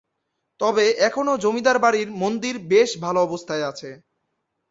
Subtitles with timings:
[0.59, 3.89] তবে এখনো জমিদার বাড়ির মন্দির বেশ ভালো অবস্থায় আছে।